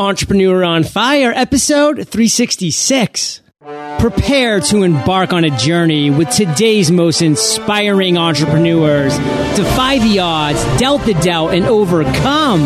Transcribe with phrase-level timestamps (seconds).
[0.00, 3.42] Entrepreneur on Fire, episode 366.
[3.98, 9.14] Prepare to embark on a journey with today's most inspiring entrepreneurs.
[9.58, 12.62] Defy the odds, doubt the doubt, and overcome.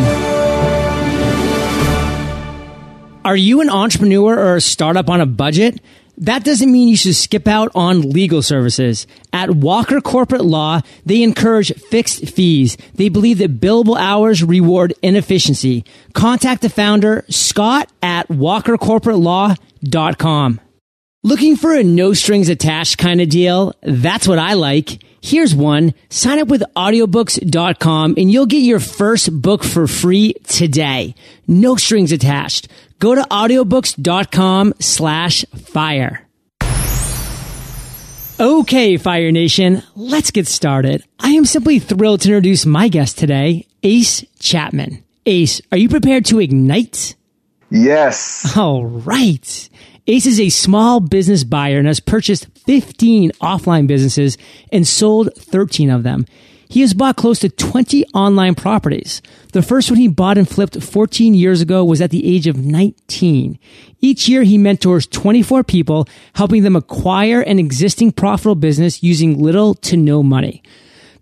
[3.24, 5.80] Are you an entrepreneur or a startup on a budget?
[6.18, 9.06] That doesn't mean you should skip out on legal services.
[9.32, 12.76] At Walker Corporate Law, they encourage fixed fees.
[12.94, 15.84] They believe that billable hours reward inefficiency.
[16.12, 20.60] Contact the founder, Scott at walkercorporatelaw.com.
[21.26, 23.72] Looking for a no strings attached kind of deal?
[23.82, 25.02] That's what I like.
[25.22, 25.94] Here's one.
[26.10, 31.14] Sign up with audiobooks.com and you'll get your first book for free today.
[31.48, 32.68] No strings attached.
[33.04, 36.26] Go to audiobooks.com slash fire.
[38.40, 41.04] Okay, Fire Nation, let's get started.
[41.20, 45.04] I am simply thrilled to introduce my guest today, Ace Chapman.
[45.26, 47.14] Ace, are you prepared to ignite?
[47.70, 48.56] Yes.
[48.56, 49.68] All right.
[50.06, 54.38] Ace is a small business buyer and has purchased 15 offline businesses
[54.72, 56.24] and sold 13 of them.
[56.68, 59.22] He has bought close to 20 online properties.
[59.52, 62.56] The first one he bought and flipped 14 years ago was at the age of
[62.56, 63.58] 19.
[64.00, 69.74] Each year he mentors 24 people, helping them acquire an existing profitable business using little
[69.74, 70.62] to no money.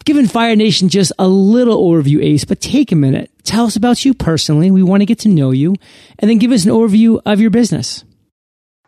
[0.04, 3.30] Given Fire Nation just a little overview, Ace, but take a minute.
[3.44, 4.70] Tell us about you personally.
[4.70, 5.76] We want to get to know you
[6.18, 8.04] and then give us an overview of your business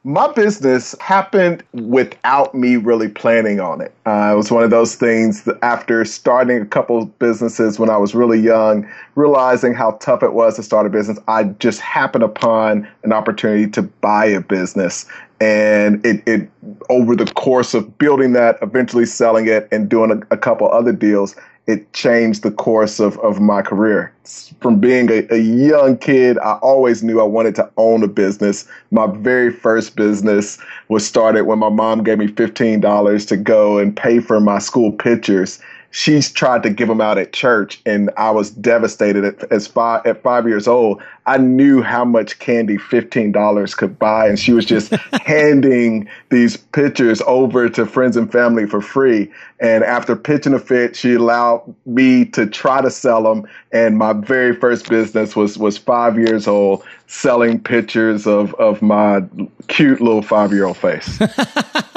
[0.07, 3.95] my business happened without me really planning on it.
[4.07, 8.15] Uh, it was one of those things after starting a couple businesses when I was
[8.15, 11.19] really young, realizing how tough it was to start a business.
[11.27, 15.07] I just happened upon an opportunity to buy a business.
[15.41, 16.51] And it, it
[16.91, 20.93] over the course of building that, eventually selling it and doing a, a couple other
[20.93, 21.35] deals,
[21.67, 24.13] it changed the course of, of my career.
[24.61, 28.67] From being a, a, young kid, I always knew I wanted to own a business.
[28.91, 33.97] My very first business was started when my mom gave me $15 to go and
[33.97, 35.59] pay for my school pictures
[35.95, 40.05] she's tried to give them out at church and i was devastated at, as five,
[40.05, 41.01] at five years old.
[41.27, 47.23] I knew how much candy $15 could buy and she was just handing these pictures
[47.27, 49.31] over to friends and family for free.
[49.61, 54.15] And after pitching a fit she allowed me to try to sell them and my
[54.15, 59.23] very first business was was five years old selling pictures of of my
[59.69, 61.21] cute little five year old face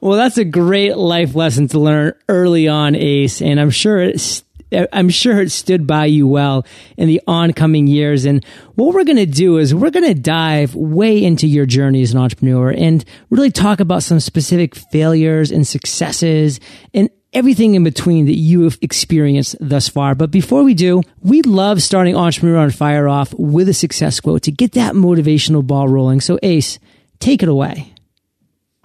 [0.00, 4.44] well, that's a great life lesson to learn early on, Ace, and I'm sure it's
[4.92, 6.66] I'm sure it stood by you well
[6.96, 8.24] in the oncoming years.
[8.24, 12.02] And what we're going to do is we're going to dive way into your journey
[12.02, 16.58] as an entrepreneur and really talk about some specific failures and successes
[16.92, 20.14] and everything in between that you have experienced thus far.
[20.14, 24.42] But before we do, we love starting Entrepreneur on Fire off with a success quote
[24.42, 26.20] to get that motivational ball rolling.
[26.20, 26.78] So Ace,
[27.20, 27.92] take it away.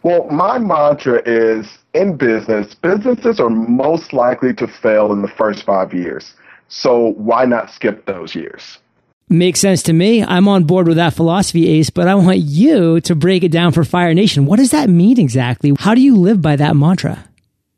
[0.04, 5.64] Well, my mantra is in business, businesses are most likely to fail in the first
[5.64, 6.34] five years.
[6.70, 8.80] So why not skip those years?
[9.30, 10.24] Makes sense to me.
[10.24, 13.72] I'm on board with that philosophy, Ace, but I want you to break it down
[13.72, 14.46] for Fire Nation.
[14.46, 15.74] What does that mean exactly?
[15.80, 17.24] How do you live by that mantra?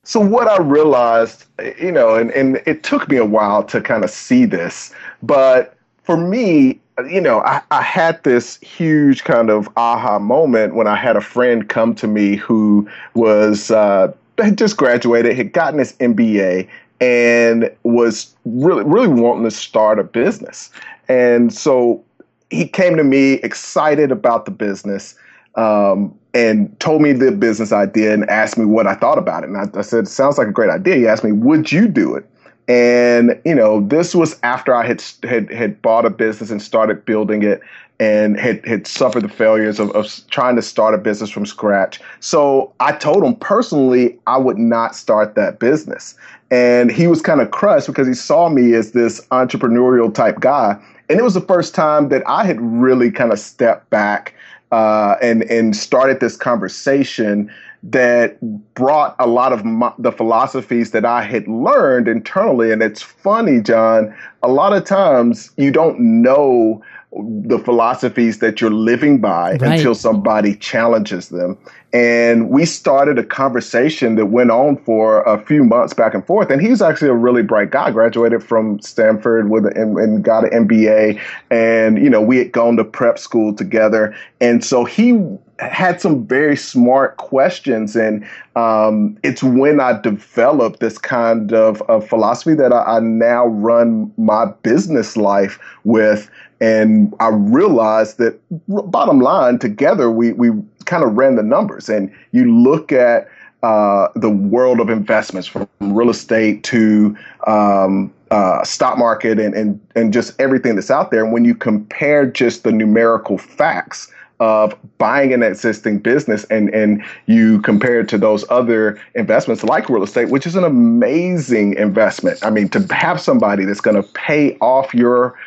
[0.03, 1.45] So what I realized,
[1.79, 5.75] you know, and, and it took me a while to kind of see this, but
[6.03, 6.79] for me,
[7.09, 11.21] you know, I, I had this huge kind of aha moment when I had a
[11.21, 16.67] friend come to me who was uh, had just graduated, had gotten his MBA,
[17.01, 20.69] and was really really wanting to start a business.
[21.07, 22.03] And so
[22.49, 25.15] he came to me excited about the business.
[25.55, 29.49] Um, and told me the business idea and asked me what I thought about it.
[29.49, 32.15] And I, I said, "Sounds like a great idea." He asked me, "Would you do
[32.15, 32.27] it?"
[32.67, 37.05] And you know, this was after I had had had bought a business and started
[37.05, 37.61] building it,
[37.99, 41.99] and had had suffered the failures of, of trying to start a business from scratch.
[42.19, 46.15] So I told him personally I would not start that business,
[46.51, 50.81] and he was kind of crushed because he saw me as this entrepreneurial type guy,
[51.09, 54.33] and it was the first time that I had really kind of stepped back
[54.71, 57.51] uh, and and started this conversation
[57.83, 58.37] that
[58.73, 62.71] brought a lot of my, the philosophies that I had learned internally.
[62.71, 66.81] And it's funny, John, a lot of times you don't know
[67.11, 69.61] the philosophies that you're living by right.
[69.61, 71.57] until somebody challenges them.
[71.93, 76.49] And we started a conversation that went on for a few months back and forth.
[76.49, 80.67] And he's actually a really bright guy, graduated from Stanford with an, and got an
[80.67, 81.21] MBA.
[81.51, 84.15] And, you know, we had gone to prep school together.
[84.41, 85.23] And so he
[85.59, 87.95] had some very smart questions.
[87.95, 93.45] And um, it's when I developed this kind of, of philosophy that I, I now
[93.45, 96.27] run my business life with
[96.59, 100.49] And I realized that bottom line, together, we, we
[100.85, 101.82] kind of ran the numbers.
[101.89, 103.29] And you look at
[103.63, 109.79] uh, the world of investments from real estate to um, uh, stock market and, and,
[109.95, 111.23] and just everything that's out there.
[111.23, 117.01] And when you compare just the numerical facts of buying an existing business and, and
[117.27, 122.43] you compare it to those other investments like real estate, which is an amazing investment.
[122.43, 125.37] I mean, to have somebody that's going to pay off your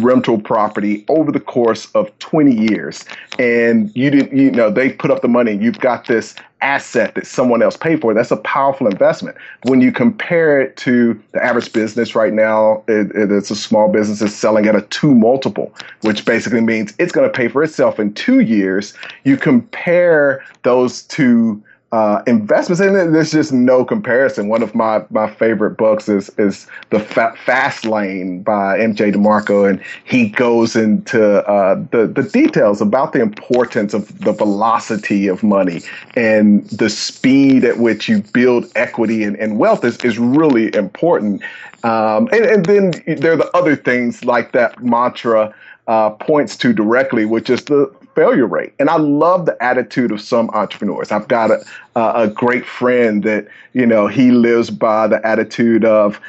[0.00, 3.04] rental property over the course of 20 years.
[3.38, 7.26] And you didn't you know they put up the money you've got this asset that
[7.26, 8.14] someone else paid for.
[8.14, 9.36] That's a powerful investment.
[9.64, 13.88] When you compare it to the average business right now it, it, it's a small
[13.88, 17.62] business is selling at a two multiple which basically means it's going to pay for
[17.62, 18.94] itself in two years.
[19.24, 24.48] You compare those two uh, investments, and there's just no comparison.
[24.48, 29.12] One of my, my favorite books is is the Fa- Fast Lane by M.J.
[29.12, 35.28] DeMarco, and he goes into uh, the the details about the importance of the velocity
[35.28, 35.82] of money
[36.16, 41.42] and the speed at which you build equity and, and wealth is is really important.
[41.84, 45.54] Um, and, and then there are the other things like that mantra
[45.88, 48.74] uh, points to directly, which is the failure rate.
[48.78, 51.12] And I love the attitude of some entrepreneurs.
[51.12, 51.64] I've got a,
[51.94, 56.20] a great friend that, you know, he lives by the attitude of,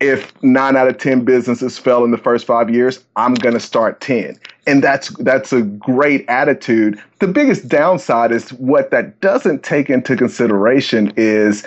[0.00, 3.60] if nine out of 10 businesses fail in the first five years, I'm going to
[3.60, 4.38] start 10.
[4.66, 7.00] And that's, that's a great attitude.
[7.20, 11.64] The biggest downside is what that doesn't take into consideration is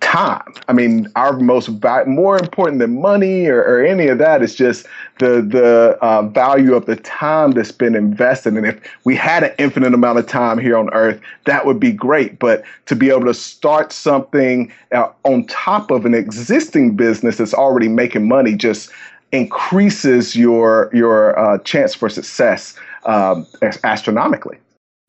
[0.00, 0.52] time.
[0.68, 1.70] I mean, our most
[2.06, 4.86] more important than money or, or, any of that is just
[5.18, 8.56] the the uh, value of the time that's been invested.
[8.56, 11.92] And if we had an infinite amount of time here on Earth, that would be
[11.92, 12.38] great.
[12.38, 17.54] But to be able to start something uh, on top of an existing business that's
[17.54, 18.90] already making money just
[19.32, 22.74] increases your your uh, chance for success
[23.04, 23.46] um,
[23.84, 24.58] astronomically.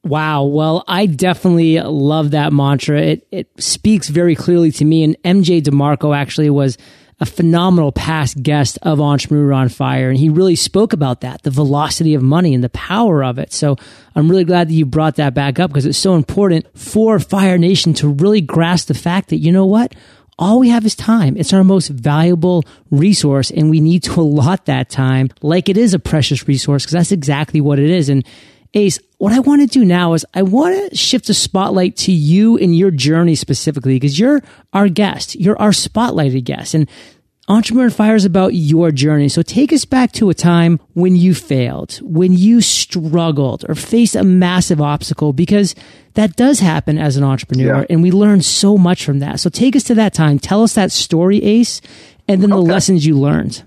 [0.03, 0.45] Wow.
[0.45, 3.01] Well, I definitely love that mantra.
[3.01, 5.03] It it speaks very clearly to me.
[5.03, 6.77] And MJ DeMarco actually was
[7.19, 11.51] a phenomenal past guest of Entrepreneur on Fire, and he really spoke about that, the
[11.51, 13.53] velocity of money and the power of it.
[13.53, 13.75] So
[14.15, 17.59] I'm really glad that you brought that back up because it's so important for Fire
[17.59, 19.94] Nation to really grasp the fact that you know what
[20.39, 21.38] all we have is time.
[21.38, 25.94] It's our most valuable resource and we need to allot that time like it is
[25.94, 28.09] a precious resource because that's exactly what it is.
[28.09, 28.25] And
[28.73, 32.12] Ace, what I want to do now is I want to shift the spotlight to
[32.12, 34.41] you and your journey specifically because you're
[34.71, 35.35] our guest.
[35.35, 36.73] You're our spotlighted guest.
[36.73, 36.89] And
[37.50, 39.27] Entrepreneur Fire is about your journey.
[39.27, 44.15] So take us back to a time when you failed, when you struggled or faced
[44.15, 45.75] a massive obstacle because
[46.13, 47.85] that does happen as an entrepreneur yeah.
[47.89, 49.41] and we learn so much from that.
[49.41, 50.39] So take us to that time.
[50.39, 51.81] Tell us that story, Ace,
[52.27, 52.63] and then okay.
[52.63, 53.63] the lessons you learned.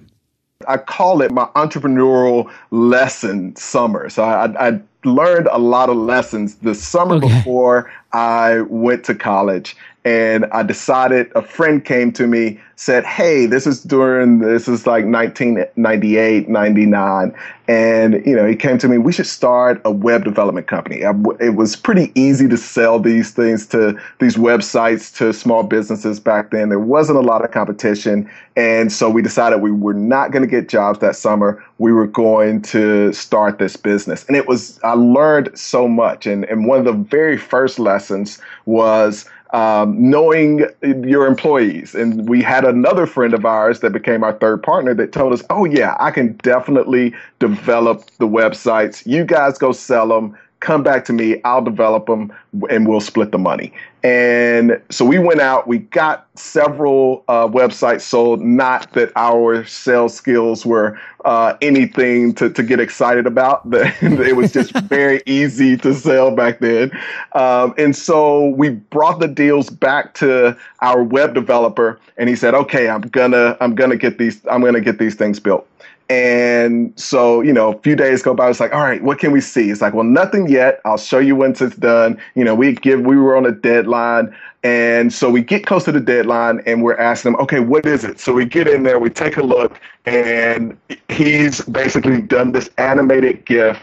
[0.66, 4.08] I call it my entrepreneurial lesson summer.
[4.08, 7.28] So I, I learned a lot of lessons the summer okay.
[7.28, 13.46] before I went to college and I decided a friend came to me said hey
[13.46, 17.34] this is during this is like 1998 99
[17.68, 21.00] and you know he came to me we should start a web development company.
[21.40, 26.50] It was pretty easy to sell these things to these websites to small businesses back
[26.50, 26.68] then.
[26.68, 28.30] There wasn't a lot of competition.
[28.56, 31.62] And so we decided we were not going to get jobs that summer.
[31.78, 34.24] We were going to start this business.
[34.26, 36.26] And it was i learned so much.
[36.26, 41.94] And, and one of the very first lessons was um, knowing your employees.
[41.94, 45.44] And we had another friend of ours that became our third partner that told us,
[45.48, 49.06] oh, yeah, I can definitely develop the websites.
[49.06, 52.32] You guys go sell them come back to me, I'll develop them,
[52.70, 53.72] and we'll split the money.
[54.02, 60.14] And so we went out, we got several uh, websites sold, not that our sales
[60.14, 63.62] skills were uh, anything to, to get excited about.
[63.72, 66.90] it was just very easy to sell back then.
[67.32, 72.54] Um, and so we brought the deals back to our web developer, and he said,
[72.54, 75.66] okay, I'm gonna, I'm gonna get these, I'm gonna get these things built.
[76.10, 78.50] And so, you know, a few days go by.
[78.50, 79.70] It's like, all right, what can we see?
[79.70, 80.80] It's like, well, nothing yet.
[80.84, 82.18] I'll show you once it's done.
[82.34, 84.34] You know, we give, we were on a deadline.
[84.64, 88.04] And so we get close to the deadline and we're asking them, okay, what is
[88.04, 88.18] it?
[88.18, 90.76] So we get in there, we take a look, and
[91.10, 93.78] he's basically done this animated GIF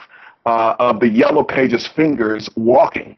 [0.48, 3.16] uh, of the yellow pages fingers walking.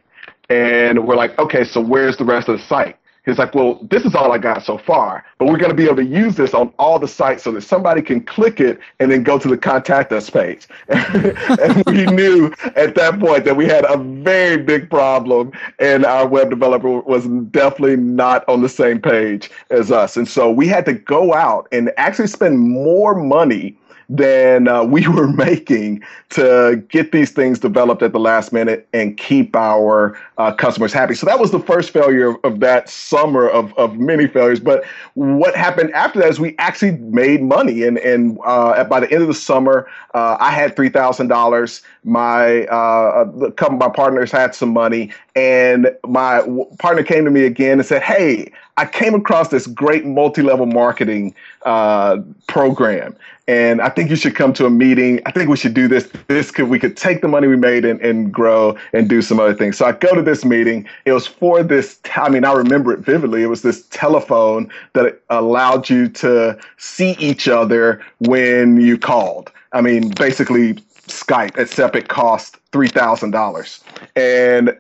[0.50, 2.98] And we're like, okay, so where's the rest of the site?
[3.26, 5.86] He's like, well, this is all I got so far, but we're going to be
[5.86, 9.10] able to use this on all the sites so that somebody can click it and
[9.10, 10.68] then go to the contact us page.
[10.90, 16.28] and we knew at that point that we had a very big problem and our
[16.28, 20.18] web developer was definitely not on the same page as us.
[20.18, 23.78] And so we had to go out and actually spend more money
[24.10, 29.18] than uh, we were making to get these things developed at the last minute and
[29.18, 31.14] keep our uh, customers happy.
[31.14, 34.60] So that was the first failure of, of that summer of, of many failures.
[34.60, 34.84] But
[35.14, 37.84] what happened after that is we actually made money.
[37.84, 41.82] And, and uh, by the end of the summer, uh, I had $3,000.
[42.04, 45.12] My, uh, a couple my partners had some money.
[45.36, 46.42] And my
[46.80, 51.36] partner came to me again and said, Hey, I came across this great multi-level marketing
[51.66, 52.18] uh,
[52.48, 53.16] program,
[53.48, 55.22] and I think you should come to a meeting.
[55.26, 56.10] I think we should do this.
[56.28, 59.40] This could we could take the money we made and, and grow and do some
[59.40, 59.78] other things.
[59.78, 60.88] So I go to this meeting.
[61.06, 62.00] It was for this.
[62.16, 63.44] I mean, I remember it vividly.
[63.44, 69.52] It was this telephone that allowed you to see each other when you called.
[69.74, 70.76] I mean, basically
[71.08, 73.84] Skype, except it cost three thousand dollars,
[74.16, 74.78] and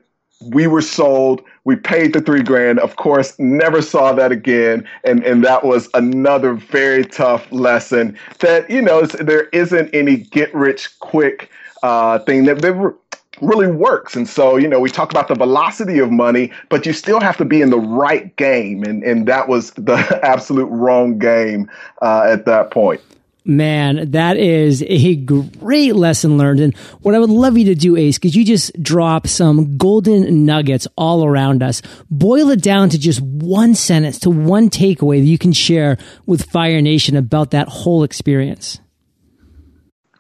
[0.51, 1.41] we were sold.
[1.63, 2.79] We paid the three grand.
[2.79, 4.87] Of course, never saw that again.
[5.03, 8.17] And and that was another very tough lesson.
[8.39, 11.49] That you know there isn't any get rich quick
[11.83, 12.93] uh, thing that
[13.41, 14.15] really works.
[14.15, 17.37] And so you know we talk about the velocity of money, but you still have
[17.37, 18.83] to be in the right game.
[18.83, 21.69] And and that was the absolute wrong game
[22.01, 23.01] uh, at that point.
[23.45, 26.61] Man, that is a great lesson learned.
[26.61, 30.45] And what I would love you to do, Ace, because you just drop some golden
[30.45, 31.81] nuggets all around us.
[32.09, 36.49] Boil it down to just one sentence, to one takeaway that you can share with
[36.49, 38.79] Fire Nation about that whole experience.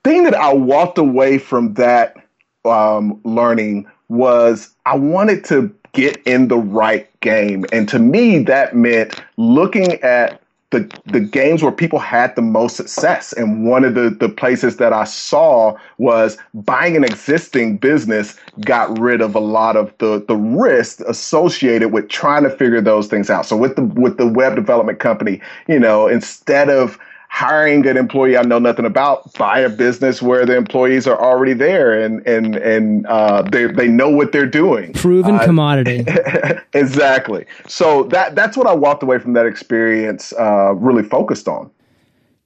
[0.03, 2.17] Thing that I walked away from that
[2.65, 7.65] um, learning was I wanted to get in the right game.
[7.71, 10.42] And to me, that meant looking at
[10.73, 13.31] the the games where people had the most success.
[13.33, 18.97] And one of the, the places that I saw was buying an existing business got
[18.99, 23.29] rid of a lot of the the risk associated with trying to figure those things
[23.29, 23.45] out.
[23.45, 25.39] So with the with the web development company,
[25.69, 26.99] you know, instead of
[27.33, 31.53] hiring an employee I know nothing about, buy a business where the employees are already
[31.53, 34.93] there and and and uh, they they know what they're doing.
[34.93, 36.05] Proven uh, commodity.
[36.73, 37.47] exactly.
[37.67, 41.71] So that that's what I walked away from that experience uh, really focused on.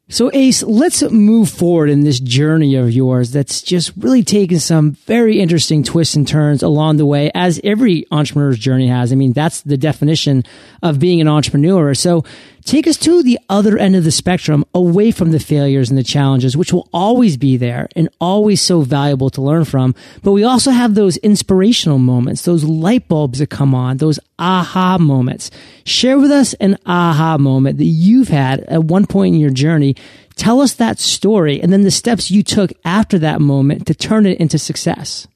[0.09, 4.91] So, Ace, let's move forward in this journey of yours that's just really taken some
[4.91, 9.11] very interesting twists and turns along the way, as every entrepreneur's journey has.
[9.11, 10.45] I mean, that's the definition
[10.81, 11.93] of being an entrepreneur.
[11.93, 12.23] So,
[12.67, 16.03] take us to the other end of the spectrum away from the failures and the
[16.03, 19.95] challenges, which will always be there and always so valuable to learn from.
[20.21, 24.97] But we also have those inspirational moments, those light bulbs that come on, those aha
[24.99, 25.49] moments.
[25.85, 29.95] Share with us an aha moment that you've had at one point in your journey.
[30.35, 34.25] Tell us that story and then the steps you took after that moment to turn
[34.25, 35.27] it into success.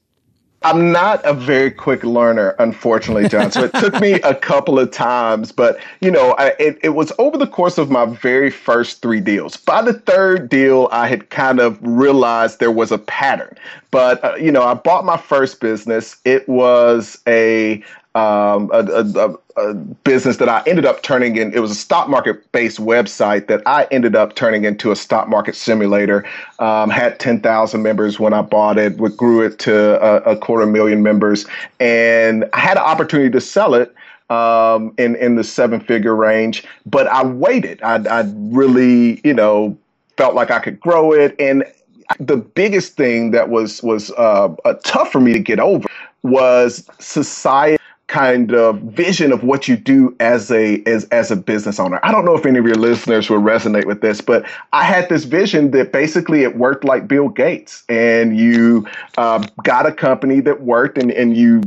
[0.64, 3.50] I'm not a very quick learner, unfortunately, John.
[3.50, 7.12] So it took me a couple of times, but you know, I, it, it was
[7.18, 9.56] over the course of my very first three deals.
[9.56, 13.56] By the third deal, I had kind of realized there was a pattern.
[13.90, 16.16] But uh, you know, I bought my first business.
[16.24, 17.82] It was a
[18.14, 21.54] um, a, a, a, business that I ended up turning in.
[21.54, 25.28] It was a stock market based website that I ended up turning into a stock
[25.28, 26.26] market simulator.
[26.58, 30.66] Um, had 10,000 members when I bought it, we grew it to a, a quarter
[30.66, 31.46] million members,
[31.80, 33.94] and I had an opportunity to sell it.
[34.30, 37.82] Um, in in the seven figure range, but I waited.
[37.82, 39.76] I, I really, you know,
[40.16, 41.64] felt like I could grow it, and
[42.18, 45.86] the biggest thing that was was uh, uh, tough for me to get over
[46.22, 47.81] was society
[48.12, 51.98] kind of vision of what you do as a as as a business owner.
[52.02, 55.08] I don't know if any of your listeners will resonate with this, but I had
[55.08, 60.40] this vision that basically it worked like Bill Gates, and you uh, got a company
[60.40, 61.62] that worked, and and you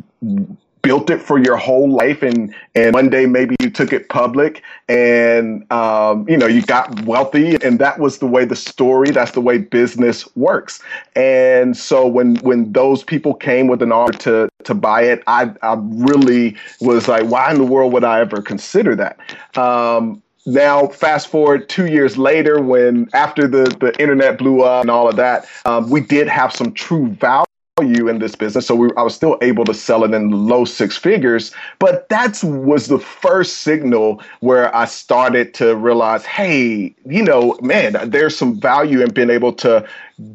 [0.85, 4.61] built it for your whole life and and one day maybe you took it public
[4.87, 9.31] and um, you know you got wealthy and that was the way the story that's
[9.31, 10.81] the way business works.
[11.15, 15.51] And so when when those people came with an offer to to buy it i
[15.61, 19.17] i really was like why in the world would i ever consider that?
[19.57, 24.91] Um, now fast forward two years later when after the, the internet blew up and
[24.91, 27.45] all of that um, we did have some true value
[27.77, 28.65] value in this business.
[28.65, 31.51] So we, I was still able to sell it in low six figures.
[31.77, 37.97] But that was the first signal where I started to realize, hey, you know, man,
[38.09, 39.85] there's some value in being able to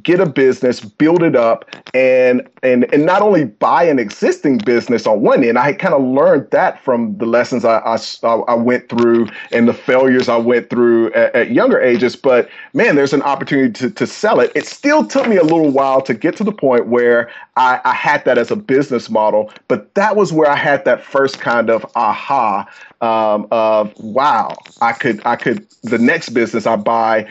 [0.02, 5.06] get a business, build it up, and and and not only buy an existing business
[5.06, 5.58] on one end.
[5.58, 9.74] I kind of learned that from the lessons I, I, I went through and the
[9.74, 12.14] failures I went through at, at, younger ages.
[12.14, 14.52] But man, there's an opportunity to, to sell it.
[14.54, 17.94] It still took me a little while to get to the point where I, I
[17.94, 19.50] had that as a business model.
[19.68, 22.68] But that was where I had that first kind of aha
[23.00, 27.30] um, of wow, I could I could the next business I buy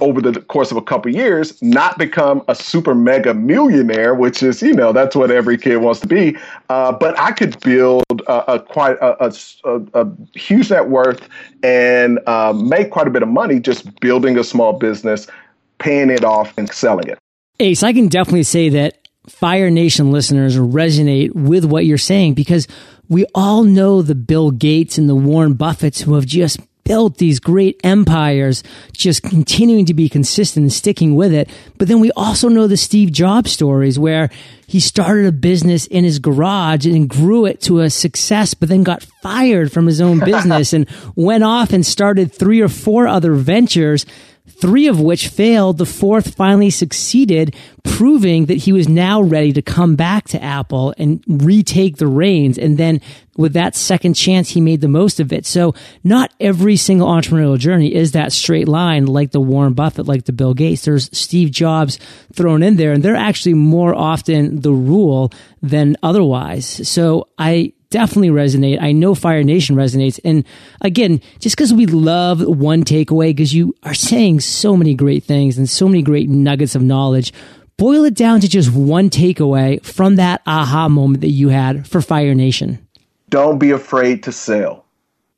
[0.00, 4.62] over the course of a couple years, not become a super mega millionaire, which is,
[4.62, 6.36] you know, that's what every kid wants to be.
[6.68, 11.28] Uh, but I could build a, a quite a, a, a, huge net worth
[11.62, 15.26] and uh, make quite a bit of money just building a small business,
[15.78, 17.18] paying it off, and selling it.
[17.60, 22.66] Ace, I can definitely say that Fire Nation listeners resonate with what you're saying because
[23.08, 27.40] we all know the Bill Gates and the Warren Buffetts who have just built these
[27.40, 28.62] great empires,
[28.92, 31.48] just continuing to be consistent and sticking with it.
[31.78, 34.30] But then we also know the Steve Jobs stories where
[34.66, 38.82] he started a business in his garage and grew it to a success, but then
[38.82, 43.34] got fired from his own business and went off and started three or four other
[43.34, 44.06] ventures
[44.48, 45.78] three of which failed.
[45.78, 50.94] The fourth finally succeeded, proving that he was now ready to come back to Apple
[50.98, 52.58] and retake the reins.
[52.58, 53.00] And then
[53.36, 55.46] with that second chance, he made the most of it.
[55.46, 60.24] So not every single entrepreneurial journey is that straight line like the Warren Buffett, like
[60.24, 60.84] the Bill Gates.
[60.84, 61.98] There's Steve Jobs
[62.32, 65.32] thrown in there and they're actually more often the rule
[65.62, 66.88] than otherwise.
[66.88, 68.82] So I definitely resonate.
[68.82, 70.18] I know Fire Nation resonates.
[70.24, 70.44] And
[70.80, 75.58] again, just because we love one takeaway, because you are saying so many great things
[75.58, 77.32] and so many great nuggets of knowledge,
[77.76, 82.02] boil it down to just one takeaway from that aha moment that you had for
[82.02, 82.84] Fire Nation.
[83.28, 84.84] Don't be afraid to sell.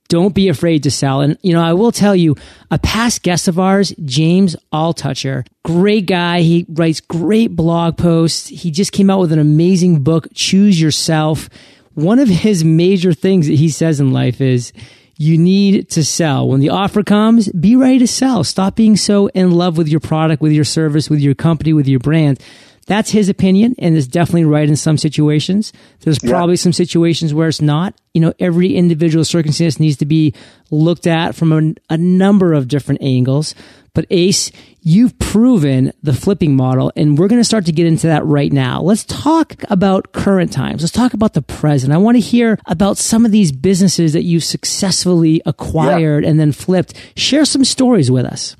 [0.09, 1.21] Don't be afraid to sell.
[1.21, 2.37] And, you know, I will tell you,
[2.71, 6.41] a past guest of ours, James Altucher, great guy.
[6.41, 8.47] He writes great blog posts.
[8.49, 11.51] He just came out with an amazing book, Choose Yourself
[11.97, 14.75] one of his major things that he says in life is
[15.17, 16.47] you need to sell.
[16.47, 18.45] When the offer comes, be ready to sell.
[18.45, 21.89] Stop being so in love with your product, with your service, with your company, with
[21.89, 22.39] your brand.
[22.87, 25.73] That's his opinion and is definitely right in some situations.
[26.01, 26.61] There's probably yeah.
[26.61, 27.95] some situations where it's not.
[28.15, 30.35] You know, every individual circumstance needs to be
[30.71, 33.55] looked at from a, a number of different angles.
[33.93, 34.53] But Ace,
[34.83, 38.53] you've proven the flipping model, and we're going to start to get into that right
[38.53, 38.83] now.
[38.83, 40.83] Let's talk about current times.
[40.83, 41.95] Let's talk about the present.
[41.95, 46.31] I want to hear about some of these businesses that you've successfully acquired yeah.
[46.31, 46.95] and then flipped.
[47.17, 48.55] Share some stories with us.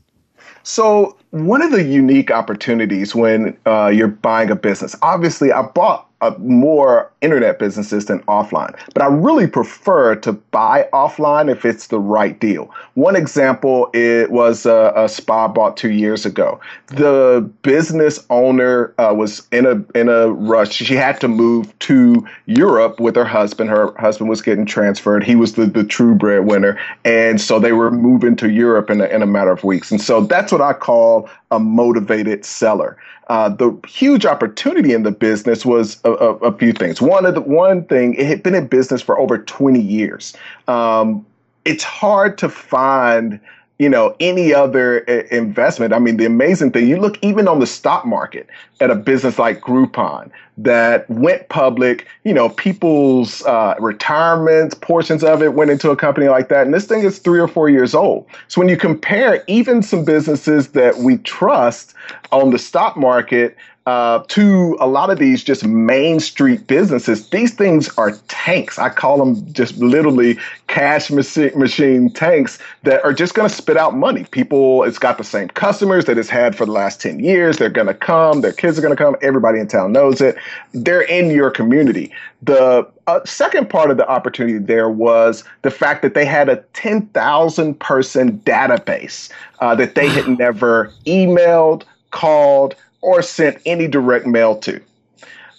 [0.63, 6.09] So, one of the unique opportunities when uh, you're buying a business, obviously, I bought
[6.21, 8.75] uh, more internet businesses than offline.
[8.95, 12.71] But I really prefer to buy offline if it's the right deal.
[12.95, 16.61] One example it was a, a spa bought two years ago.
[16.87, 20.73] The business owner uh, was in a in a rush.
[20.73, 23.69] She had to move to Europe with her husband.
[23.71, 25.25] Her husband was getting transferred.
[25.25, 29.07] He was the, the true breadwinner, and so they were moving to Europe in a,
[29.07, 29.91] in a matter of weeks.
[29.91, 32.97] And so that's what I call a motivated seller.
[33.29, 37.01] Uh, the huge opportunity in the business was a, a, a, few things.
[37.01, 40.35] One of the one thing, it had been in business for over 20 years.
[40.69, 41.27] Um,
[41.65, 43.41] it's hard to find
[43.79, 45.93] you know any other uh, investment.
[45.93, 48.49] I mean the amazing thing you look even on the stock market
[48.81, 55.43] at a business like groupon that went public you know people's uh, retirements portions of
[55.43, 56.65] it went into a company like that.
[56.65, 58.27] And this thing is three or four years old.
[58.49, 61.95] So when you compare even some businesses that we trust
[62.33, 63.57] on the stock market
[63.87, 68.81] uh, to a lot of these just main street businesses, these things are tanks.
[68.81, 73.97] I call them just literally cash machine, tanks that are just going to spit out
[73.97, 74.25] money.
[74.25, 77.59] People, it's got the same customers that it's had for the last 10 years.
[77.59, 78.41] They're going to come.
[78.41, 79.15] Their kids are going to come.
[79.23, 80.37] Everybody in town knows it.
[80.73, 82.13] They're in your community.
[82.43, 86.57] The uh, second part of the opportunity there was the fact that they had a
[86.73, 94.57] 10,000 person database uh, that they had never emailed, called, or sent any direct mail
[94.59, 94.81] to.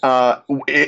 [0.03, 0.39] Uh,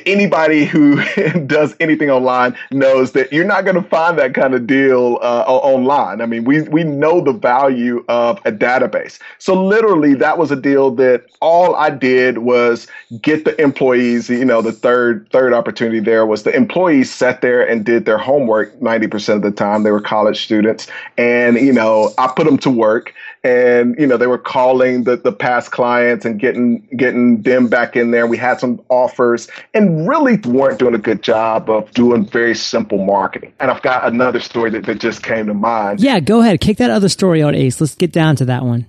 [0.05, 1.03] anybody who
[1.47, 5.43] does anything online knows that you're not going to find that kind of deal uh,
[5.47, 6.21] online.
[6.21, 9.19] I mean, we we know the value of a database.
[9.39, 12.87] So literally, that was a deal that all I did was
[13.21, 14.29] get the employees.
[14.29, 18.19] You know, the third third opportunity there was the employees sat there and did their
[18.19, 19.81] homework ninety percent of the time.
[19.81, 24.17] They were college students, and you know, I put them to work and you know
[24.17, 28.27] they were calling the, the past clients and getting getting them back in there.
[28.27, 33.03] We had some offers and really weren't doing a good job of doing very simple
[33.05, 33.53] marketing.
[33.59, 36.01] And i've got another story that, that just came to mind.
[36.01, 36.59] Yeah go ahead.
[36.59, 37.79] Kick that other story out ace.
[37.79, 38.85] Let's get down to that one.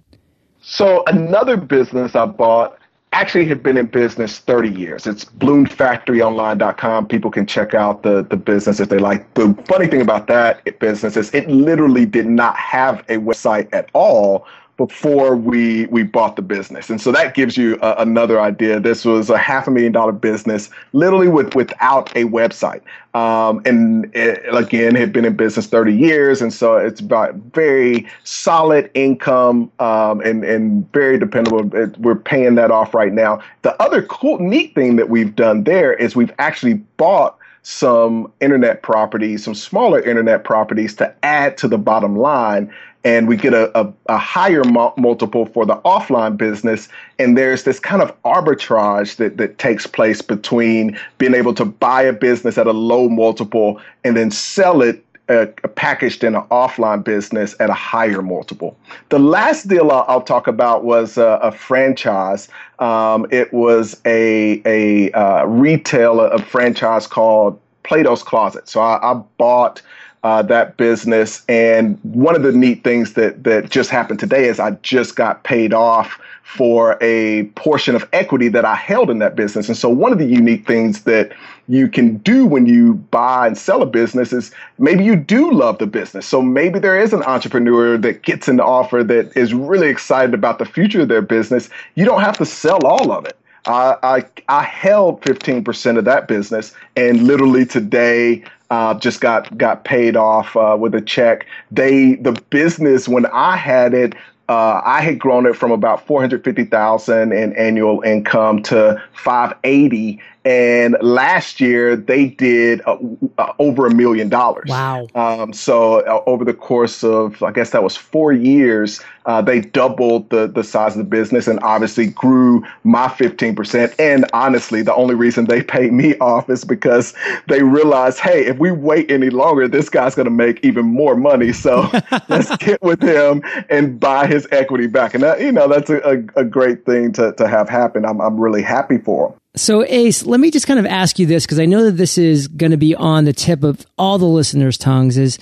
[0.62, 2.79] So another business i bought
[3.12, 5.06] actually have been in business 30 years.
[5.06, 7.08] It's balloonfactoryonline.com.
[7.08, 9.32] People can check out the, the business if they like.
[9.34, 13.90] The funny thing about that business is it literally did not have a website at
[13.94, 14.46] all
[14.80, 18.80] before we we bought the business, and so that gives you a, another idea.
[18.80, 22.80] This was a half a million dollar business, literally with without a website,
[23.14, 28.08] um, and it, again had been in business thirty years, and so it's about very
[28.24, 31.76] solid income um, and and very dependable.
[31.76, 33.42] It, we're paying that off right now.
[33.60, 38.82] The other cool, neat thing that we've done there is we've actually bought some internet
[38.82, 42.72] properties, some smaller internet properties to add to the bottom line
[43.04, 46.88] and we get a, a, a higher mu- multiple for the offline business.
[47.18, 52.02] And there's this kind of arbitrage that, that takes place between being able to buy
[52.02, 57.04] a business at a low multiple and then sell it uh, packaged in an offline
[57.04, 58.76] business at a higher multiple.
[59.10, 62.48] The last deal I'll, I'll talk about was a, a franchise.
[62.80, 68.68] Um, it was a, a uh, retail, a franchise called Plato's Closet.
[68.68, 69.82] So I, I bought
[70.22, 71.44] uh, that business.
[71.48, 75.44] And one of the neat things that that just happened today is I just got
[75.44, 79.68] paid off for a portion of equity that I held in that business.
[79.68, 81.32] And so one of the unique things that
[81.68, 85.78] you can do when you buy and sell a business is maybe you do love
[85.78, 86.26] the business.
[86.26, 90.58] So maybe there is an entrepreneur that gets an offer that is really excited about
[90.58, 91.70] the future of their business.
[91.94, 93.36] You don't have to sell all of it.
[93.66, 99.84] I, I, I held 15% of that business, and literally today uh, just got got
[99.84, 101.46] paid off uh, with a check.
[101.70, 104.14] They the business when I had it.
[104.48, 111.60] Uh, I had grown it from about 450,000 in annual income to 580 and last
[111.60, 112.96] year they did uh,
[113.36, 114.70] uh, over a million dollars.
[114.70, 115.06] Wow!
[115.14, 119.60] Um, so uh, over the course of, I guess that was four years, uh, they
[119.60, 123.94] doubled the the size of the business and obviously grew my fifteen percent.
[123.98, 127.14] And honestly, the only reason they paid me off is because
[127.48, 131.16] they realized, hey, if we wait any longer, this guy's going to make even more
[131.16, 131.52] money.
[131.52, 131.90] So
[132.28, 135.12] let's get with him and buy his equity back.
[135.12, 138.06] And that, you know, that's a, a, a great thing to to have happen.
[138.06, 139.39] I'm I'm really happy for him.
[139.56, 142.18] So, Ace, let me just kind of ask you this because I know that this
[142.18, 145.38] is going to be on the tip of all the listeners' tongues is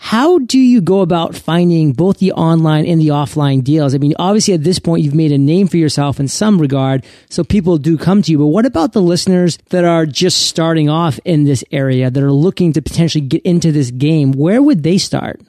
[0.00, 3.96] how do you go about finding both the online and the offline deals?
[3.96, 7.04] I mean, obviously at this point, you've made a name for yourself in some regard,
[7.30, 8.38] so people do come to you.
[8.38, 12.32] But what about the listeners that are just starting off in this area that are
[12.32, 14.30] looking to potentially get into this game?
[14.30, 15.40] Where would they start?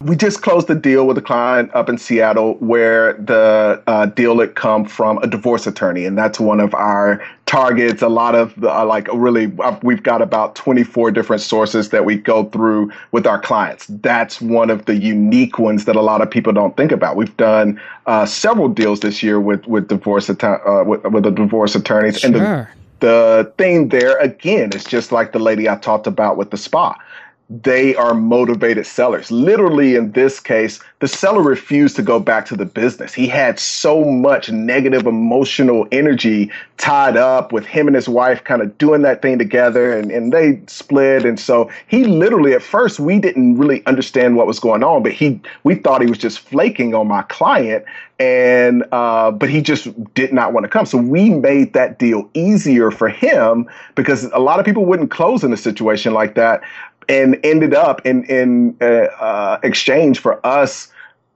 [0.00, 4.38] We just closed a deal with a client up in Seattle where the uh, deal
[4.38, 8.00] had come from a divorce attorney, and that's one of our targets.
[8.00, 12.04] A lot of the, uh, like really, uh, we've got about 24 different sources that
[12.04, 13.86] we go through with our clients.
[13.88, 17.16] That's one of the unique ones that a lot of people don't think about.
[17.16, 21.74] We've done uh, several deals this year with with divorce uh, with, with the divorce
[21.74, 22.28] attorneys, sure.
[22.28, 22.68] and the,
[23.00, 26.96] the thing there again is just like the lady I talked about with the spa
[27.50, 29.30] they are motivated sellers.
[29.30, 33.14] Literally, in this case, the seller refused to go back to the business.
[33.14, 38.60] He had so much negative emotional energy tied up with him and his wife kind
[38.60, 41.24] of doing that thing together, and, and they split.
[41.24, 45.12] And so he literally, at first, we didn't really understand what was going on, but
[45.12, 47.84] he we thought he was just flaking on my client,
[48.18, 50.84] and uh, but he just did not want to come.
[50.84, 55.44] So we made that deal easier for him because a lot of people wouldn't close
[55.44, 56.62] in a situation like that
[57.08, 60.88] and ended up in in uh, uh, exchange for us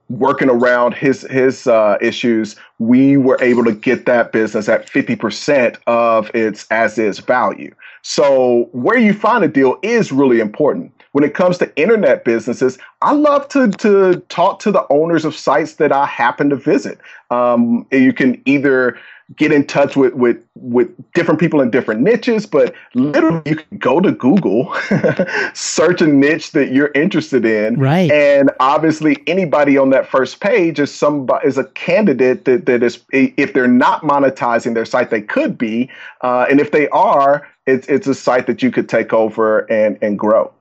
[0.09, 5.77] working around his his uh, issues, we were able to get that business at 50%
[5.87, 7.73] of its as is value.
[8.01, 10.91] So where you find a deal is really important.
[11.13, 15.35] When it comes to internet businesses, I love to to talk to the owners of
[15.35, 16.99] sites that I happen to visit.
[17.29, 18.97] Um, you can either
[19.35, 23.77] get in touch with with with different people in different niches but literally you can
[23.77, 24.75] go to google
[25.53, 27.79] search a niche that you're interested in.
[27.79, 28.11] Right.
[28.11, 33.03] And obviously anybody on that first page is somebody is a candidate that, that is
[33.11, 35.89] if they're not monetizing their site they could be.
[36.21, 39.97] Uh, and if they are it's it's a site that you could take over and
[40.01, 40.51] and grow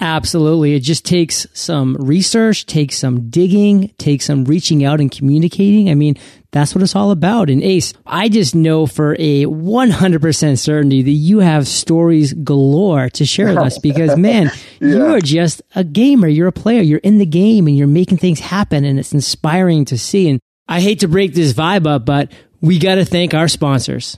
[0.00, 0.74] Absolutely.
[0.74, 5.90] It just takes some research, takes some digging, takes some reaching out and communicating.
[5.90, 6.16] I mean,
[6.52, 7.50] that's what it's all about.
[7.50, 13.24] And Ace, I just know for a 100% certainty that you have stories galore to
[13.26, 14.88] share with us because, man, yeah.
[14.88, 16.28] you are just a gamer.
[16.28, 16.80] You're a player.
[16.80, 20.28] You're in the game and you're making things happen and it's inspiring to see.
[20.28, 22.30] And I hate to break this vibe up, but
[22.60, 24.16] we got to thank our sponsors.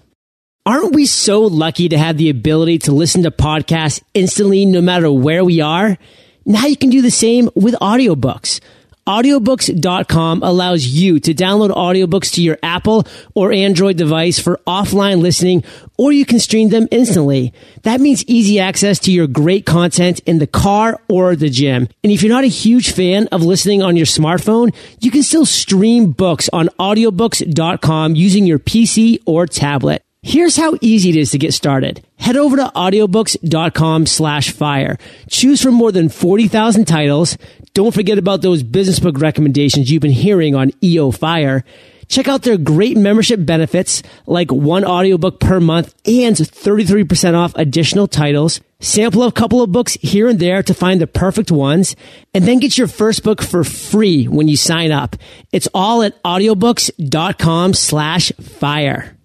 [0.70, 5.10] Aren't we so lucky to have the ability to listen to podcasts instantly no matter
[5.10, 5.98] where we are?
[6.46, 8.60] Now you can do the same with audiobooks.
[9.04, 13.04] Audiobooks.com allows you to download audiobooks to your Apple
[13.34, 15.64] or Android device for offline listening,
[15.98, 17.52] or you can stream them instantly.
[17.82, 21.88] That means easy access to your great content in the car or the gym.
[22.04, 25.46] And if you're not a huge fan of listening on your smartphone, you can still
[25.46, 30.04] stream books on audiobooks.com using your PC or tablet.
[30.22, 32.04] Here's how easy it is to get started.
[32.18, 34.98] Head over to audiobooks.com slash fire.
[35.30, 37.38] Choose from more than 40,000 titles.
[37.72, 41.64] Don't forget about those business book recommendations you've been hearing on EO Fire.
[42.08, 48.06] Check out their great membership benefits like one audiobook per month and 33% off additional
[48.06, 48.60] titles.
[48.80, 51.96] Sample a couple of books here and there to find the perfect ones
[52.34, 55.16] and then get your first book for free when you sign up.
[55.50, 59.16] It's all at audiobooks.com slash fire.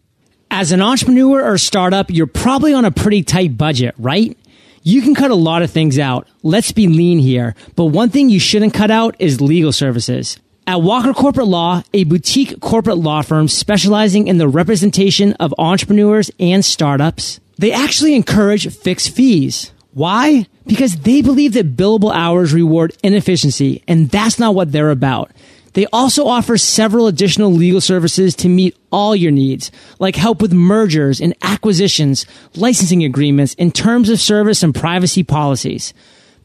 [0.57, 4.37] As an entrepreneur or startup, you're probably on a pretty tight budget, right?
[4.83, 6.29] You can cut a lot of things out.
[6.43, 7.55] Let's be lean here.
[7.75, 10.39] But one thing you shouldn't cut out is legal services.
[10.65, 16.31] At Walker Corporate Law, a boutique corporate law firm specializing in the representation of entrepreneurs
[16.39, 19.73] and startups, they actually encourage fixed fees.
[19.91, 20.47] Why?
[20.65, 25.31] Because they believe that billable hours reward inefficiency, and that's not what they're about.
[25.75, 30.53] They also offer several additional legal services to meet all your needs, like help with
[30.53, 35.93] mergers and acquisitions, licensing agreements, and terms of service and privacy policies.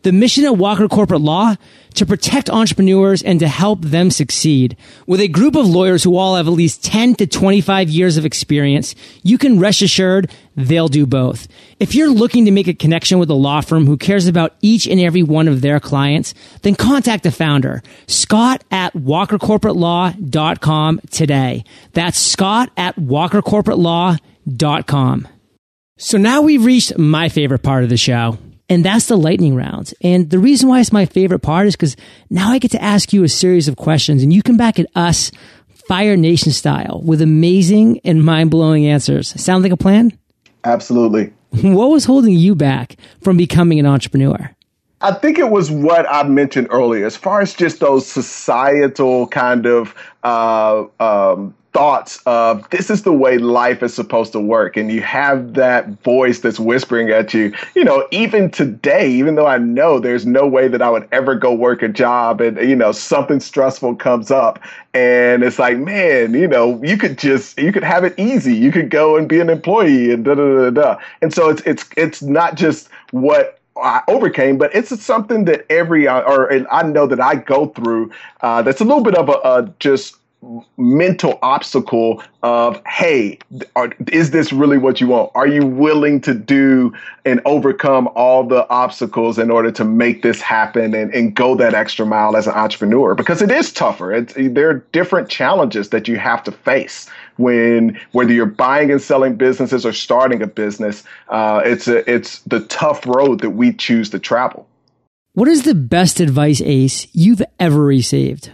[0.03, 1.57] The mission at Walker Corporate Law
[1.95, 4.79] to protect entrepreneurs and to help them succeed.
[5.07, 8.25] With a group of lawyers who all have at least 10 to 25 years of
[8.25, 11.49] experience, you can rest assured they'll do both.
[11.79, 14.87] If you're looking to make a connection with a law firm who cares about each
[14.87, 16.33] and every one of their clients,
[16.63, 21.65] then contact the founder, Scott at walkercorporatelaw.com today.
[21.93, 25.29] That's Scott at walkercorporatelaw.com.
[25.99, 28.39] So now we've reached my favorite part of the show
[28.71, 29.93] and that's the lightning round.
[30.01, 31.97] And the reason why it's my favorite part is because
[32.31, 34.87] now I get to ask you a series of questions and you come back at
[34.95, 35.33] us
[35.89, 39.29] Fire Nation style with amazing and mind blowing answers.
[39.43, 40.17] Sound like a plan?
[40.65, 41.35] Absolutely.
[41.63, 44.55] What was holding you back from becoming an entrepreneur?
[45.01, 49.67] I think it was what I mentioned earlier, as far as just those societal kind
[49.67, 54.91] of uh, um, thoughts of this is the way life is supposed to work and
[54.91, 59.57] you have that voice that's whispering at you you know even today even though i
[59.57, 62.91] know there's no way that i would ever go work a job and you know
[62.91, 64.61] something stressful comes up
[64.95, 68.73] and it's like man you know you could just you could have it easy you
[68.73, 71.85] could go and be an employee and da da da da and so it's it's
[71.97, 77.21] it's not just what I overcame, but it's something that every or I know that
[77.21, 78.11] I go through.
[78.43, 80.17] Uh, that's a little bit of a, a just
[80.79, 83.39] mental obstacle of hey
[83.77, 85.31] are, is this really what you want?
[85.35, 86.95] Are you willing to do
[87.27, 91.75] and overcome all the obstacles in order to make this happen and, and go that
[91.75, 93.15] extra mile as an entrepreneur?
[93.15, 94.13] Because it is tougher.
[94.13, 99.03] It's, there are different challenges that you have to face when whether you're buying and
[99.03, 103.73] selling businesses or starting a business uh, it's a, it's the tough road that we
[103.73, 104.67] choose to travel.
[105.35, 108.51] What is the best advice ace you've ever received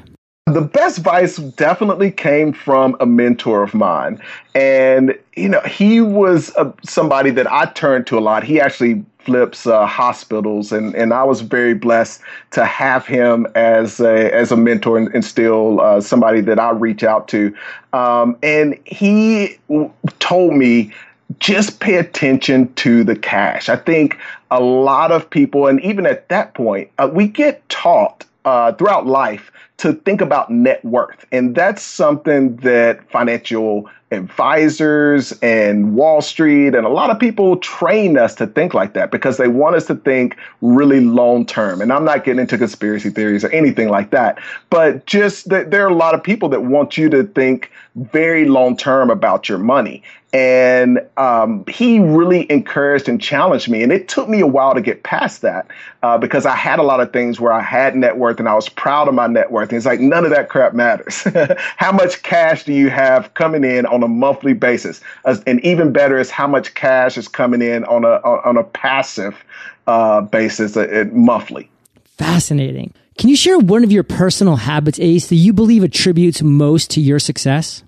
[0.46, 4.20] the best advice definitely came from a mentor of mine.
[4.54, 8.44] And, you know, he was a, somebody that I turned to a lot.
[8.44, 12.20] He actually flips uh, hospitals, and, and I was very blessed
[12.52, 16.70] to have him as a, as a mentor and, and still uh, somebody that I
[16.70, 17.52] reach out to.
[17.92, 20.92] Um, and he w- told me
[21.40, 23.68] just pay attention to the cash.
[23.68, 24.16] I think
[24.52, 29.08] a lot of people, and even at that point, uh, we get taught uh, throughout
[29.08, 31.26] life to think about net worth.
[31.32, 38.16] And that's something that financial advisors and Wall Street and a lot of people train
[38.16, 41.80] us to think like that because they want us to think really long term.
[41.80, 44.38] And I'm not getting into conspiracy theories or anything like that,
[44.70, 48.44] but just that there are a lot of people that want you to think very
[48.44, 50.02] long term about your money.
[50.32, 53.82] And um, he really encouraged and challenged me.
[53.82, 55.66] And it took me a while to get past that
[56.02, 58.54] uh, because I had a lot of things where I had net worth and I
[58.54, 59.65] was proud of my net worth.
[59.70, 61.22] And it's like, none of that crap matters.
[61.76, 65.00] How much cash do you have coming in on a monthly basis?
[65.24, 69.44] and even better is how much cash is coming in on a, on a passive
[69.86, 71.70] uh, basis uh, monthly.
[72.18, 72.92] Fascinating.
[73.18, 77.00] Can you share one of your personal habits, Ace, that you believe attributes most to
[77.00, 77.82] your success?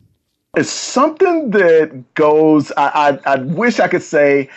[0.56, 2.72] It's something that goes.
[2.76, 4.48] I, I, I wish I could say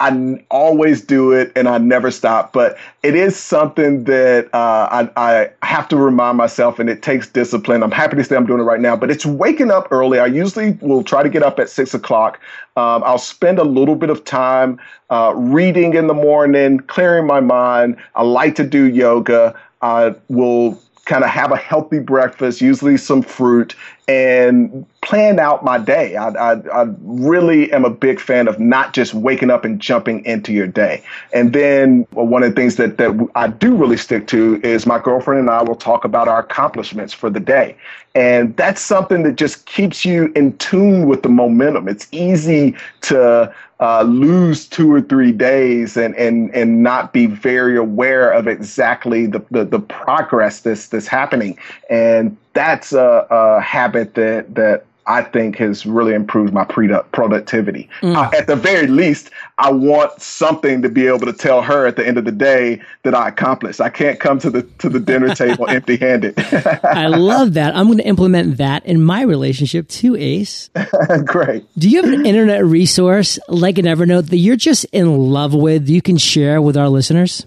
[0.00, 5.10] I always do it and I never stop, but it is something that uh, I,
[5.16, 7.82] I, have to remind myself, and it takes discipline.
[7.82, 10.20] I'm happy to say I'm doing it right now, but it's waking up early.
[10.20, 12.38] I usually will try to get up at six o'clock.
[12.76, 14.78] Um, I'll spend a little bit of time
[15.10, 17.96] uh, reading in the morning, clearing my mind.
[18.14, 19.58] I like to do yoga.
[19.82, 23.74] I will kind of have a healthy breakfast, usually some fruit,
[24.08, 26.16] and plan out my day.
[26.16, 30.24] I, I, I, really am a big fan of not just waking up and jumping
[30.24, 31.02] into your day.
[31.34, 34.86] And then well, one of the things that, that I do really stick to is
[34.86, 37.76] my girlfriend and I will talk about our accomplishments for the day.
[38.14, 41.86] And that's something that just keeps you in tune with the momentum.
[41.86, 47.76] It's easy to uh, lose two or three days and, and, and not be very
[47.76, 51.56] aware of exactly the, the, the progress that's, that's happening.
[51.88, 57.88] And that's a, a habit that, that I think has really improved my productivity.
[58.00, 58.34] Mm.
[58.34, 62.04] At the very least, I want something to be able to tell her at the
[62.04, 63.80] end of the day that I accomplished.
[63.80, 66.34] I can't come to the to the dinner table empty-handed.
[66.82, 67.76] I love that.
[67.76, 70.68] I'm going to implement that in my relationship too, Ace.
[71.24, 71.64] Great.
[71.78, 75.88] Do you have an internet resource like an Evernote that you're just in love with
[75.88, 77.46] you can share with our listeners?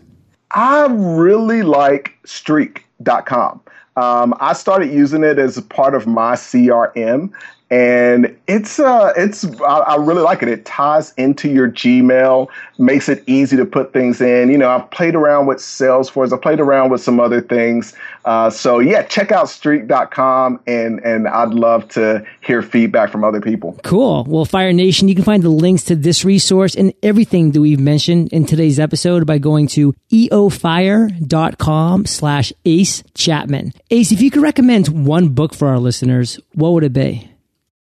[0.51, 3.61] I really like streak.com.
[3.95, 7.31] Um, I started using it as part of my CRM,
[7.71, 10.49] and it's uh it's I, I, really like it.
[10.49, 14.51] It ties into your gmail makes it easy to put things in.
[14.51, 16.33] You know i've played around with salesforce.
[16.33, 17.93] I've played around with some other things.
[18.25, 23.39] Uh, so yeah check out streak.com and and i'd love to hear feedback from other
[23.39, 23.79] people.
[23.83, 24.25] Cool.
[24.27, 27.79] Well fire nation you can find the links to this resource and everything that we've
[27.79, 33.71] mentioned in today's episode by going to eofire.com slash ace chapman.
[33.91, 37.30] Ace if you could recommend one book for our listeners what would it be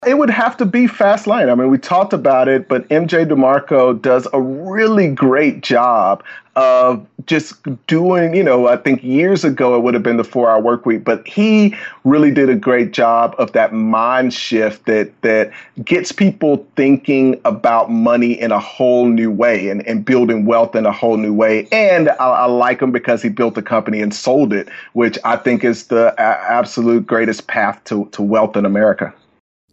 [0.06, 1.50] it would have to be Fast Lane.
[1.50, 6.24] I mean, we talked about it, but MJ DeMarco does a really great job
[6.56, 7.56] of just
[7.88, 10.86] doing, you know, I think years ago it would have been the four hour work
[10.86, 15.52] week, but he really did a great job of that mind shift that that
[15.84, 20.86] gets people thinking about money in a whole new way and, and building wealth in
[20.86, 21.68] a whole new way.
[21.72, 25.38] And I, I like him because he built a company and sold it, which I
[25.38, 29.14] think is the a- absolute greatest path to, to wealth in America.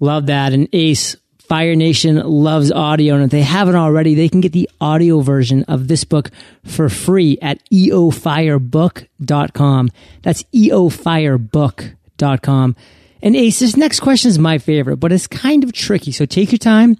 [0.00, 0.52] Love that.
[0.52, 3.14] And Ace, Fire Nation loves audio.
[3.14, 6.30] And if they haven't already, they can get the audio version of this book
[6.64, 9.90] for free at eofirebook.com.
[10.22, 12.76] That's eofirebook.com.
[13.22, 16.12] And Ace, this next question is my favorite, but it's kind of tricky.
[16.12, 16.98] So take your time,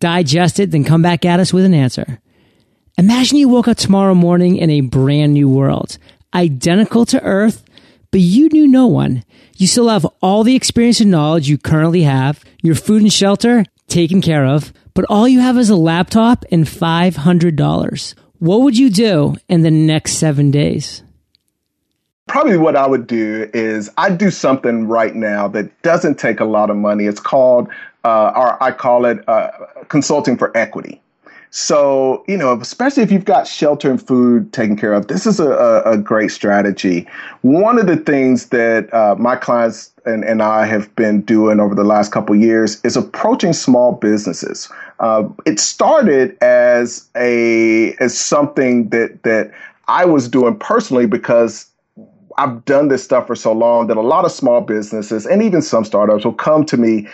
[0.00, 2.20] digest it, then come back at us with an answer.
[2.98, 5.98] Imagine you woke up tomorrow morning in a brand new world,
[6.34, 7.62] identical to Earth,
[8.12, 9.24] but you knew no one.
[9.56, 13.64] You still have all the experience and knowledge you currently have, your food and shelter
[13.88, 18.14] taken care of, but all you have is a laptop and $500.
[18.38, 21.02] What would you do in the next seven days?
[22.28, 26.44] Probably what I would do is I'd do something right now that doesn't take a
[26.44, 27.06] lot of money.
[27.06, 27.68] It's called,
[28.04, 29.50] uh, or I call it uh,
[29.88, 31.00] consulting for equity.
[31.54, 35.38] So, you know, especially if you've got shelter and food taken care of, this is
[35.38, 37.06] a, a great strategy.
[37.42, 41.74] One of the things that uh, my clients and, and I have been doing over
[41.74, 44.72] the last couple years is approaching small businesses.
[44.98, 49.50] Uh, it started as a as something that that
[49.88, 51.66] I was doing personally because
[52.38, 55.60] I've done this stuff for so long that a lot of small businesses and even
[55.60, 57.08] some startups will come to me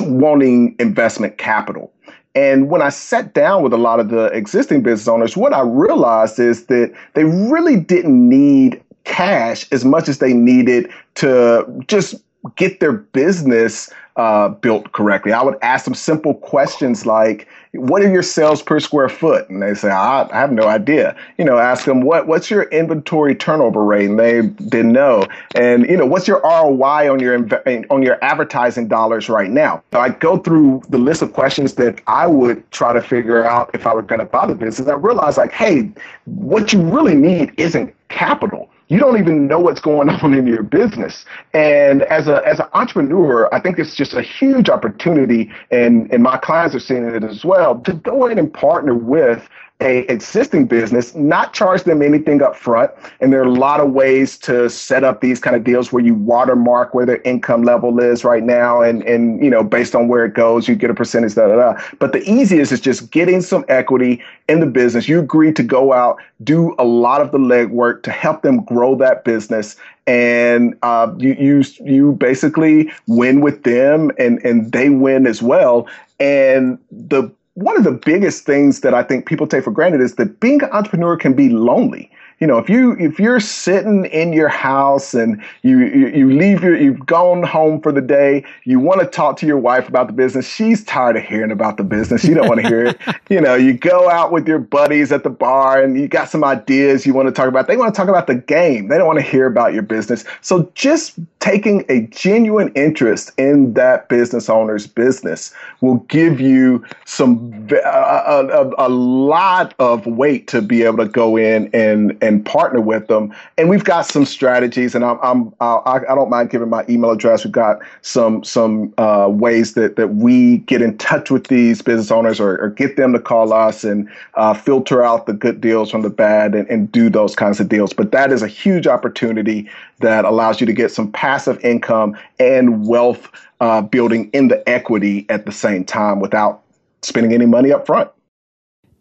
[0.00, 1.92] wanting investment capital.
[2.34, 5.60] And when I sat down with a lot of the existing business owners, what I
[5.62, 12.16] realized is that they really didn't need cash as much as they needed to just
[12.56, 15.32] get their business uh, built correctly.
[15.32, 19.60] I would ask them simple questions like, "What are your sales per square foot?" And
[19.60, 23.34] they say, "I, I have no idea." You know, ask them, "What what's your inventory
[23.34, 25.26] turnover rate?" And they didn't know.
[25.56, 27.44] And you know, what's your ROI on your
[27.90, 29.82] on your advertising dollars right now?
[29.92, 33.70] So I go through the list of questions that I would try to figure out
[33.74, 34.86] if I were going to buy the business.
[34.86, 35.90] I realized, like, hey,
[36.26, 40.62] what you really need isn't capital you don't even know what's going on in your
[40.62, 41.26] business.
[41.52, 46.22] And as a as an entrepreneur, I think it's just a huge opportunity, and and
[46.22, 49.48] my clients are seeing it as well to go in and partner with
[49.80, 52.92] a existing business, not charge them anything up front.
[53.20, 56.02] And there are a lot of ways to set up these kind of deals where
[56.02, 58.82] you watermark where their income level is right now.
[58.82, 61.56] And, and, you know, based on where it goes, you get a percentage, da, da,
[61.56, 61.82] da.
[61.98, 65.08] But the easiest is just getting some equity in the business.
[65.08, 68.94] You agree to go out, do a lot of the legwork to help them grow
[68.96, 69.76] that business.
[70.06, 75.88] And uh, you, you, you basically win with them and, and they win as well.
[76.20, 80.16] And the one of the biggest things that I think people take for granted is
[80.16, 82.10] that being an entrepreneur can be lonely.
[82.40, 86.62] You know, if you if you're sitting in your house and you you, you leave
[86.62, 90.08] your you've gone home for the day, you want to talk to your wife about
[90.08, 90.46] the business.
[90.46, 92.24] She's tired of hearing about the business.
[92.24, 93.00] You don't want to hear it.
[93.30, 96.44] You know, you go out with your buddies at the bar and you got some
[96.44, 97.68] ideas you want to talk about.
[97.68, 98.88] They want to talk about the game.
[98.88, 100.24] They don't want to hear about your business.
[100.42, 107.68] So just taking a genuine interest in that business owner's business will give you some
[107.70, 112.80] a, a, a lot of weight to be able to go in and and partner
[112.80, 113.32] with them.
[113.58, 117.10] And we've got some strategies, and I'm, I'm I, I don't mind giving my email
[117.10, 117.44] address.
[117.44, 122.10] We've got some some uh, ways that that we get in touch with these business
[122.10, 125.90] owners or, or get them to call us and uh, filter out the good deals
[125.90, 127.92] from the bad and, and do those kinds of deals.
[127.92, 129.68] But that is a huge opportunity
[130.00, 135.26] that allows you to get some passive income and wealth uh, building in the equity
[135.28, 136.62] at the same time without
[137.02, 138.10] spending any money up front.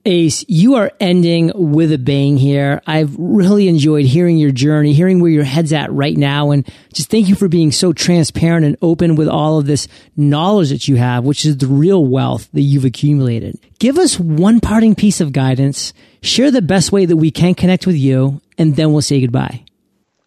[0.05, 2.81] Ace, you are ending with a bang here.
[2.85, 7.09] I've really enjoyed hearing your journey, hearing where your head's at right now, and just
[7.09, 9.87] thank you for being so transparent and open with all of this
[10.17, 13.57] knowledge that you have, which is the real wealth that you've accumulated.
[13.79, 17.87] Give us one parting piece of guidance, share the best way that we can connect
[17.87, 19.63] with you, and then we'll say goodbye.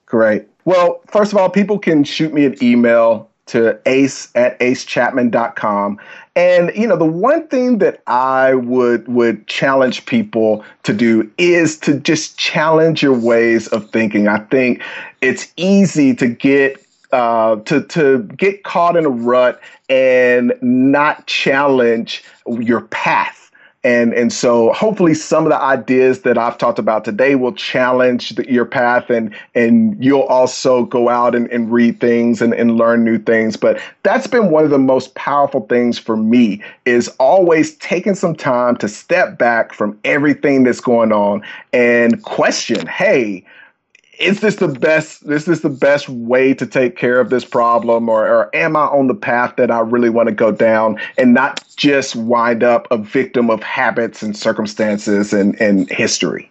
[0.06, 0.48] Great.
[0.64, 5.98] Well, first of all, people can shoot me an email to ace at acechapman.com.
[6.34, 11.78] And you know, the one thing that I would would challenge people to do is
[11.78, 14.28] to just challenge your ways of thinking.
[14.28, 14.82] I think
[15.22, 22.24] it's easy to get uh, to to get caught in a rut and not challenge
[22.46, 23.45] your path
[23.86, 28.30] and and so hopefully some of the ideas that I've talked about today will challenge
[28.30, 32.76] the, your path and and you'll also go out and, and read things and, and
[32.76, 33.56] learn new things.
[33.56, 38.34] But that's been one of the most powerful things for me is always taking some
[38.34, 43.44] time to step back from everything that's going on and question hey
[44.18, 48.08] is this the best is this the best way to take care of this problem
[48.08, 51.34] or, or am i on the path that i really want to go down and
[51.34, 56.50] not just wind up a victim of habits and circumstances and, and history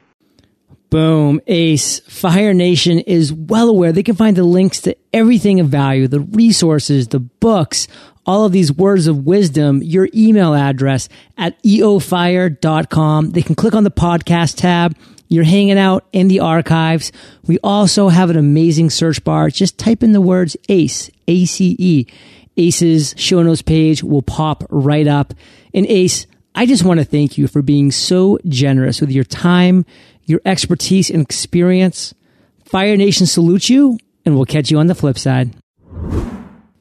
[0.91, 1.41] Boom.
[1.47, 1.99] Ace.
[2.01, 3.91] Fire Nation is well aware.
[3.91, 7.89] They can find the links to everything of value, the resources, the books,
[8.25, 13.31] all of these words of wisdom, your email address at eofire.com.
[13.31, 14.95] They can click on the podcast tab
[15.27, 17.11] you're hanging out in the archives.
[17.47, 19.49] We also have an amazing search bar.
[19.49, 22.05] Just type in the words ACE, A-C-E.
[22.57, 25.33] ACE's show notes page will pop right up.
[25.73, 29.85] And ACE, I just want to thank you for being so generous with your time,
[30.23, 32.13] your expertise and experience.
[32.63, 35.53] Fire Nation salutes you, and we'll catch you on the flip side.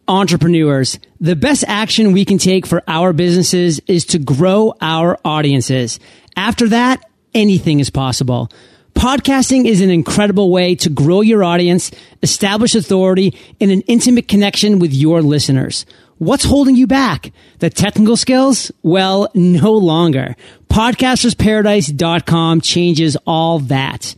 [0.07, 5.99] Entrepreneurs, the best action we can take for our businesses is to grow our audiences.
[6.37, 7.03] After that,
[7.35, 8.51] anything is possible.
[8.95, 11.91] Podcasting is an incredible way to grow your audience,
[12.23, 15.85] establish authority, and an intimate connection with your listeners.
[16.19, 17.33] What's holding you back?
[17.59, 18.71] The technical skills?
[18.83, 20.37] Well, no longer.
[20.69, 24.15] Podcastersparadise.com changes all that.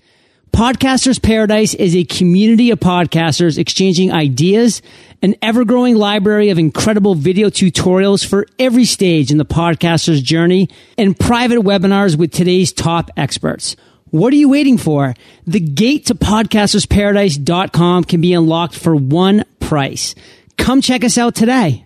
[0.52, 4.80] Podcasters Paradise is a community of podcasters exchanging ideas,
[5.22, 10.68] an ever growing library of incredible video tutorials for every stage in the podcaster's journey,
[10.96, 13.76] and private webinars with today's top experts.
[14.10, 15.14] What are you waiting for?
[15.46, 20.14] The gate to podcastersparadise.com can be unlocked for one price.
[20.56, 21.85] Come check us out today.